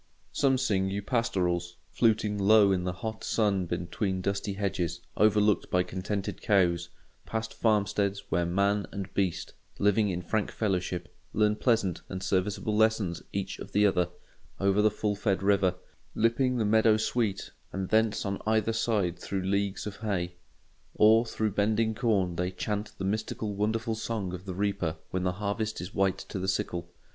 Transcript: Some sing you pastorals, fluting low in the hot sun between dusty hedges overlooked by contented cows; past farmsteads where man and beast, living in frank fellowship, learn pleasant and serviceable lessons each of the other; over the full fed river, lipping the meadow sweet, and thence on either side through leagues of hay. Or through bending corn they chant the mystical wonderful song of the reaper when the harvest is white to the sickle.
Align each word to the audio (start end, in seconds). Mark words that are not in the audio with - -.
Some 0.31 0.57
sing 0.57 0.89
you 0.89 1.03
pastorals, 1.03 1.75
fluting 1.91 2.39
low 2.39 2.71
in 2.71 2.85
the 2.85 2.91
hot 3.05 3.23
sun 3.23 3.67
between 3.67 4.19
dusty 4.19 4.53
hedges 4.53 4.99
overlooked 5.15 5.69
by 5.69 5.83
contented 5.83 6.41
cows; 6.41 6.89
past 7.27 7.53
farmsteads 7.53 8.23
where 8.29 8.47
man 8.47 8.87
and 8.91 9.13
beast, 9.13 9.53
living 9.77 10.09
in 10.09 10.23
frank 10.23 10.49
fellowship, 10.49 11.15
learn 11.33 11.55
pleasant 11.55 12.01
and 12.09 12.23
serviceable 12.23 12.75
lessons 12.75 13.21
each 13.31 13.59
of 13.59 13.73
the 13.73 13.85
other; 13.85 14.09
over 14.59 14.81
the 14.81 14.89
full 14.89 15.15
fed 15.15 15.43
river, 15.43 15.75
lipping 16.15 16.57
the 16.57 16.65
meadow 16.65 16.97
sweet, 16.97 17.51
and 17.71 17.89
thence 17.89 18.25
on 18.25 18.41
either 18.47 18.73
side 18.73 19.19
through 19.19 19.43
leagues 19.43 19.85
of 19.85 19.97
hay. 19.97 20.33
Or 20.95 21.27
through 21.27 21.51
bending 21.51 21.93
corn 21.93 22.37
they 22.37 22.49
chant 22.49 22.91
the 22.97 23.05
mystical 23.05 23.53
wonderful 23.53 23.93
song 23.93 24.33
of 24.33 24.45
the 24.47 24.55
reaper 24.55 24.95
when 25.11 25.21
the 25.21 25.33
harvest 25.33 25.79
is 25.79 25.93
white 25.93 26.17
to 26.29 26.39
the 26.39 26.47
sickle. 26.47 26.89